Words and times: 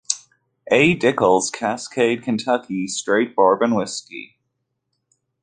A. 0.71 0.97
Dickel's 0.97 1.51
Cascade 1.51 2.23
Kentucky 2.23 2.87
Straight 2.87 3.35
Bourbon 3.35 3.75
Whisky. 3.75 4.39